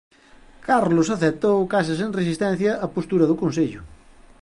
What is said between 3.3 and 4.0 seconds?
consello.